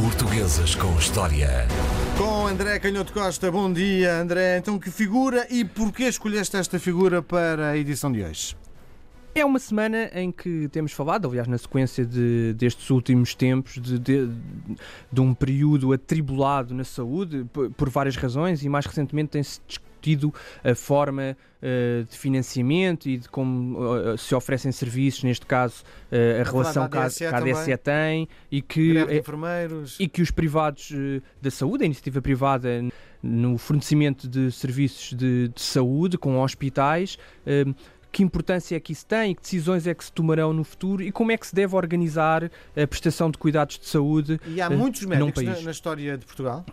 [0.00, 1.66] Portuguesas com História.
[2.16, 4.58] Com André Canhoto Costa, bom dia André.
[4.58, 8.56] Então que figura e porquê escolheste esta figura para a edição de hoje?
[9.34, 13.98] É uma semana em que temos falado, aliás, na sequência de, destes últimos tempos, de,
[13.98, 14.30] de,
[15.12, 19.87] de, um período atribulado na saúde, por, por várias razões, e mais recentemente tem-se discutido
[20.64, 26.40] a forma uh, de financiamento e de como uh, se oferecem serviços, neste caso uh,
[26.40, 28.94] a relação que a, que a DSE tem, e que,
[29.98, 30.92] e que os privados
[31.40, 32.84] da saúde, a iniciativa privada
[33.22, 37.18] no fornecimento de serviços de, de saúde com hospitais,
[38.10, 41.12] que importância é que isso tem, que decisões é que se tomarão no futuro e
[41.12, 44.40] como é que se deve organizar a prestação de cuidados de saúde.
[44.46, 46.64] E há muitos médicos na, na história de Portugal?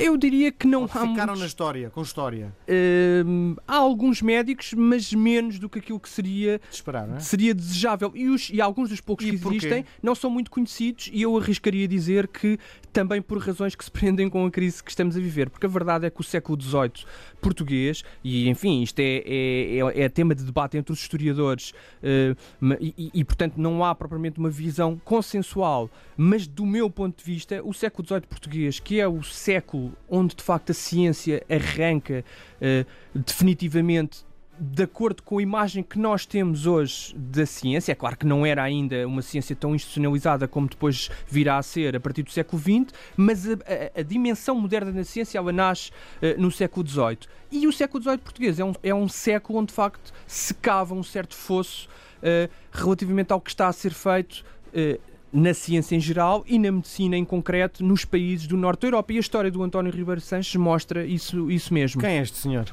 [0.00, 1.40] Eu diria que não Ou há ficaram muitos...
[1.40, 2.54] na história, com história.
[2.68, 7.20] Uh, há alguns médicos, mas menos do que aquilo que seria, de esperar, é?
[7.20, 8.12] seria desejável.
[8.14, 9.56] E, os, e alguns dos poucos e que porquê?
[9.56, 12.58] existem não são muito conhecidos e eu arriscaria dizer que
[12.92, 15.50] também por razões que se prendem com a crise que estamos a viver.
[15.50, 17.04] Porque a verdade é que o século XVIII
[17.40, 21.70] português, e enfim, isto é, é, é, é tema de debate entre os historiadores
[22.02, 22.36] uh,
[22.80, 27.62] e, e, portanto, não há propriamente uma visão consensual, mas do meu ponto de vista,
[27.64, 32.24] o século XVIII português, que é o século onde de facto a ciência arranca
[32.60, 34.28] uh, definitivamente
[34.60, 38.44] de acordo com a imagem que nós temos hoje da ciência, é claro que não
[38.44, 42.60] era ainda uma ciência tão institucionalizada como depois virá a ser a partir do século
[42.60, 47.18] XX, mas a, a, a dimensão moderna da ciência ela nasce uh, no século XVIII.
[47.50, 50.94] E o século XVIII português é um, é um século onde de facto se cava
[50.94, 54.44] um certo fosso uh, relativamente ao que está a ser feito.
[54.68, 55.00] Uh,
[55.32, 59.12] na ciência em geral e na medicina em concreto nos países do norte da Europa.
[59.12, 62.00] E a história do António Ribeiro Sanches mostra isso, isso mesmo.
[62.00, 62.66] Quem é este senhor?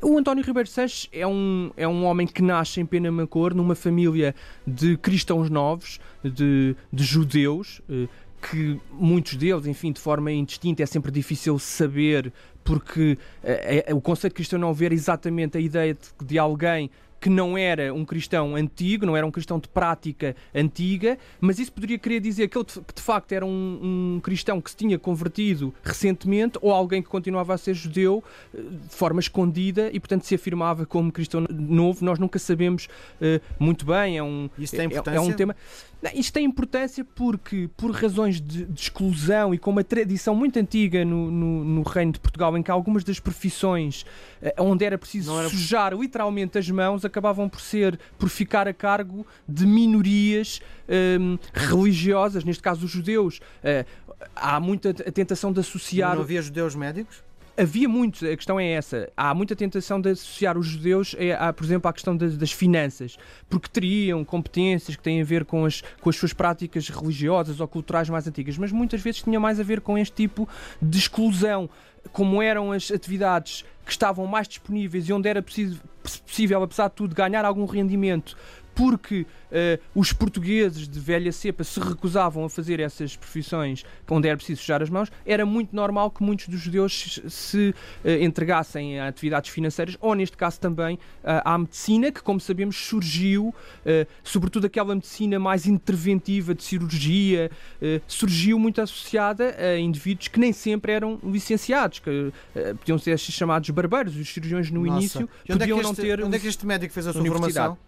[0.00, 4.34] O António Ribeiro Sanches é um, é um homem que nasce em Penamacor, numa família
[4.66, 8.06] de cristãos novos, de, de judeus, eh,
[8.50, 12.30] que muitos deles, enfim, de forma indistinta, é sempre difícil saber,
[12.62, 16.90] porque é, é, o conceito cristão não ver exatamente a ideia de, de alguém
[17.24, 21.72] que não era um cristão antigo, não era um cristão de prática antiga, mas isso
[21.72, 24.98] poderia querer dizer que ele que de facto era um, um, cristão que se tinha
[24.98, 30.24] convertido recentemente ou alguém que continuava a ser judeu eh, de forma escondida e portanto
[30.24, 32.04] se afirmava como cristão novo.
[32.04, 34.18] Nós nunca sabemos uh, muito bem.
[34.18, 35.16] É um, isso tem importância?
[35.16, 35.56] É, é um tema.
[36.04, 40.58] Não, isto tem importância porque, por razões de, de, exclusão e com uma tradição muito
[40.58, 44.04] antiga no, no, no, Reino de Portugal, em que algumas das profissões
[44.42, 45.48] uh, onde era preciso era...
[45.48, 50.60] sujar literalmente as mãos acabavam por ser, por ficar a cargo de minorias
[51.20, 53.40] um, religiosas, neste caso os judeus.
[53.62, 53.86] Uh,
[54.34, 56.16] há muita tentação de associar.
[56.16, 57.22] Não havia judeus médicos?
[57.56, 59.08] Havia muito, a questão é essa.
[59.16, 62.50] Há muita tentação de associar os judeus, a, a por exemplo, à questão das, das,
[62.50, 63.16] finanças,
[63.48, 67.68] porque teriam competências que têm a ver com as, com as suas práticas religiosas ou
[67.68, 70.48] culturais mais antigas, mas muitas vezes tinha mais a ver com este tipo
[70.82, 71.70] de exclusão.
[72.12, 77.14] Como eram as atividades que estavam mais disponíveis e onde era possível, apesar de tudo,
[77.14, 78.36] ganhar algum rendimento
[78.74, 84.36] porque uh, os portugueses de velha cepa se recusavam a fazer essas profissões onde era
[84.36, 87.74] preciso sujar as mãos, era muito normal que muitos dos judeus se
[88.04, 92.76] uh, entregassem a atividades financeiras, ou neste caso também uh, à medicina, que, como sabemos,
[92.76, 93.54] surgiu,
[94.22, 97.50] sobretudo aquela medicina mais interventiva de cirurgia,
[98.06, 102.32] surgiu muito associada a indivíduos que nem sempre eram licenciados, que
[102.78, 104.98] podiam ser chamados barbeiros, os cirurgiões no Nossa.
[104.98, 106.22] início é podiam é não ter.
[106.22, 107.78] Onde é que este médico fez a sua formação?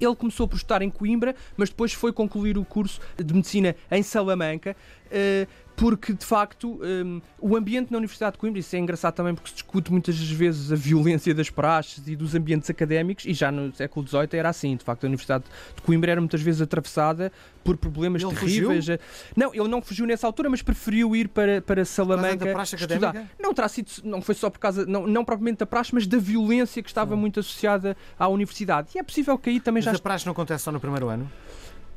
[0.00, 4.02] Ele começou por estar em Coimbra, mas depois foi concluir o curso de medicina em
[4.02, 4.76] Salamanca.
[5.06, 9.34] Uh, porque de facto um, o ambiente na Universidade de Coimbra, isso é engraçado também
[9.34, 13.50] porque se discute muitas vezes a violência das praxes e dos ambientes académicos, e já
[13.50, 17.32] no século XVIII era assim, de facto a Universidade de Coimbra era muitas vezes atravessada
[17.64, 18.84] por problemas ele terríveis.
[18.84, 18.98] Fugiu?
[19.36, 22.44] Não, ele não fugiu nessa altura, mas preferiu ir para, para Salamanca.
[22.62, 23.08] Estudar.
[23.08, 23.30] Académica?
[23.40, 26.18] Não terá sido, não foi só por causa, não, não propriamente da praxe, mas da
[26.18, 27.20] violência que estava Sim.
[27.20, 28.90] muito associada à universidade.
[28.94, 29.90] E é possível que aí também mas já.
[29.92, 31.30] Mas a praxe não acontece só no primeiro ano?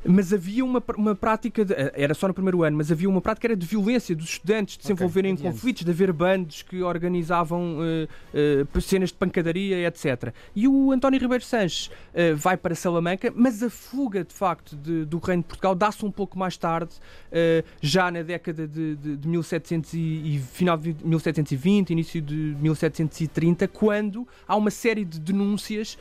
[0.07, 3.47] Mas havia uma, uma prática, de, era só no primeiro ano, mas havia uma prática
[3.47, 6.81] era de violência dos estudantes, de se okay, envolverem em conflitos, de haver bandos que
[6.81, 10.33] organizavam uh, uh, cenas de pancadaria, etc.
[10.55, 15.03] E o António Ribeiro Sanches uh, vai para Salamanca, mas a fuga, de facto, de,
[15.03, 16.95] do Reino de Portugal dá-se um pouco mais tarde,
[17.81, 23.67] já na década de, de, de 1700 e, e, final de 1720, início de 1730,
[23.67, 25.97] quando há uma série de denúncias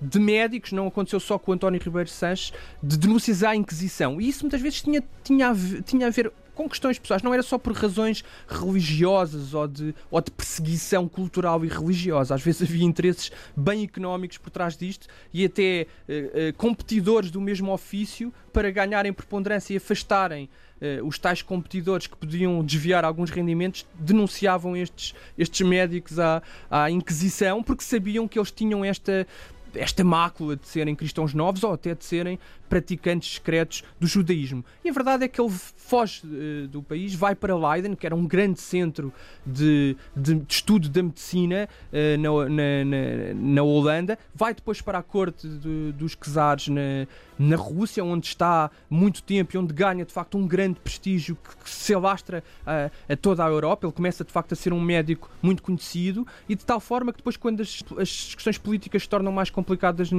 [0.00, 2.52] de médicos, não aconteceu só com o António Ribeiro Sanches,
[2.82, 4.20] de denúncias denúncias à Inquisição.
[4.20, 7.32] E isso muitas vezes tinha, tinha, a ver, tinha a ver com questões pessoais, não
[7.32, 12.34] era só por razões religiosas ou de, ou de perseguição cultural e religiosa.
[12.34, 17.40] Às vezes havia interesses bem económicos por trás disto e até eh, eh, competidores do
[17.40, 20.48] mesmo ofício para ganharem preponderância e afastarem
[20.78, 26.40] Uh, os tais competidores que podiam desviar alguns rendimentos denunciavam estes, estes médicos à,
[26.70, 29.26] à Inquisição porque sabiam que eles tinham esta
[29.74, 32.38] esta mácula de serem cristãos novos ou até de serem
[32.68, 34.64] praticantes secretos do judaísmo.
[34.84, 38.14] E a verdade é que ele foge uh, do país, vai para Leiden, que era
[38.14, 39.12] um grande centro
[39.44, 44.98] de, de, de estudo da medicina uh, na, na, na, na, Holanda, vai depois para
[44.98, 47.06] a corte de, dos czares na,
[47.38, 51.56] na Rússia, onde está muito tempo e onde ganha de facto um grande prestígio que,
[51.64, 53.86] que se alastra a, a, toda a Europa.
[53.86, 57.18] Ele começa de facto a ser um médico muito conhecido e de tal forma que
[57.18, 60.10] depois, quando as, as questões políticas se tornam mais complicadas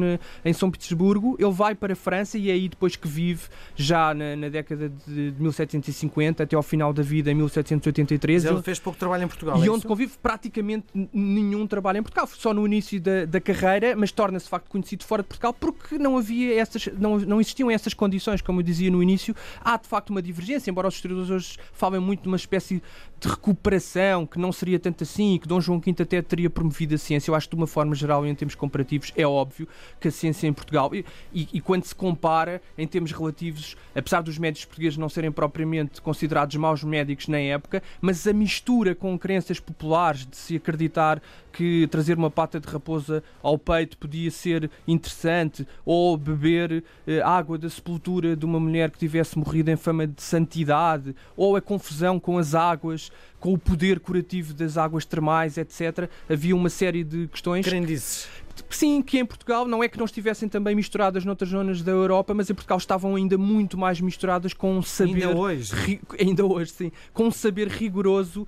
[0.44, 3.44] em São Petersburgo, ele vai para a França e é aí depois que vive
[3.74, 8.44] já na, na década de, de 1750 até ao final da vida em 1783.
[8.44, 9.64] Mas ele fez pouco trabalho em Portugal.
[9.64, 13.96] E é onde convive praticamente nenhum trabalho em Portugal, só no início da, da carreira,
[13.96, 17.72] mas torna-se de facto conhecido fora de Portugal porque não havia essas, não, não existiam
[17.72, 19.34] essas condições, como eu dizia no início.
[19.64, 22.84] Há de facto uma divergência, embora os historiadores hoje falem muito de uma espécie
[23.20, 26.96] de recuperação que não seria tanto assim e que Dom João V até teria promovido
[26.96, 27.30] a ciência.
[27.30, 29.68] Eu acho que de uma forma geral, em termos comparativos, é óbvio
[30.00, 34.38] que a ciência em Portugal, e, e, quando se compara em termos relativos, apesar dos
[34.38, 39.60] médicos portugueses não serem propriamente considerados maus médicos na época, mas a mistura com crenças
[39.60, 41.22] populares de se acreditar
[41.52, 47.58] que trazer uma pata de raposa ao peito podia ser interessante, ou beber eh, água
[47.58, 52.20] da sepultura de uma mulher que tivesse morrido em fama de santidade, ou a confusão
[52.20, 56.10] com as águas, com o poder curativo das águas termais, etc.
[56.30, 57.66] Havia uma série de questões.
[57.66, 58.28] Crendices
[58.70, 62.34] Sim, que em Portugal não é que não estivessem também misturadas noutras zonas da Europa,
[62.34, 65.28] mas em Portugal estavam ainda muito mais misturadas com um saber.
[65.28, 65.74] Ainda hoje.
[65.74, 66.92] Ri, ainda hoje, sim.
[67.14, 68.48] Com um saber rigoroso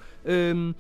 [0.56, 0.74] um,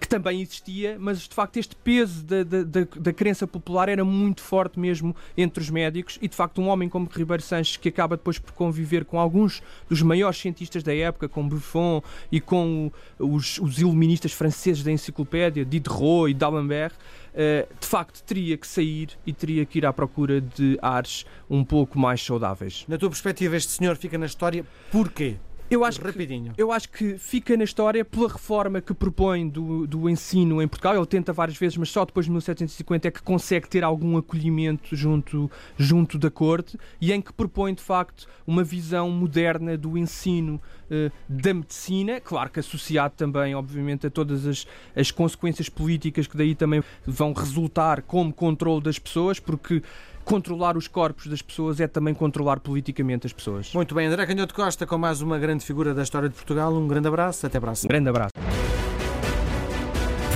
[0.00, 4.40] que também existia, mas de facto este peso da, da, da, crença popular era muito
[4.40, 8.16] forte mesmo entre os médicos e de facto um homem como Ribeiro Sanches, que acaba
[8.16, 13.58] depois por conviver com alguns dos maiores cientistas da época, com Buffon e com os,
[13.58, 19.32] os iluministas franceses da enciclopédia, Diderot e D'Alembert, uh, de facto teria que sair e
[19.32, 22.84] teria que ir à procura de ares um pouco mais saudáveis.
[22.86, 25.36] Na tua perspectiva, este senhor fica na história porquê?
[25.70, 26.52] Eu acho, Rapidinho.
[26.52, 30.68] Que, eu acho que fica na história pela reforma que propõe do, do ensino em
[30.68, 30.94] Portugal.
[30.94, 34.94] Ele tenta várias vezes, mas só depois de 1750 é que consegue ter algum acolhimento
[34.94, 40.60] junto, junto da corte e em que propõe, de facto, uma visão moderna do ensino
[40.90, 42.20] uh, da medicina.
[42.20, 47.32] Claro que associado também, obviamente, a todas as, as consequências políticas que daí também vão
[47.32, 49.82] resultar como controle das pessoas, porque
[50.24, 53.72] controlar os corpos das pessoas é também controlar politicamente as pessoas.
[53.74, 56.72] Muito bem, André Canhoto Costa, com mais uma grande figura da história de Portugal.
[56.72, 57.86] Um grande abraço, até a próxima.
[57.86, 58.32] Um grande abraço.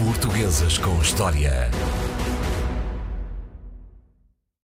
[0.05, 1.69] Portuguesas com História.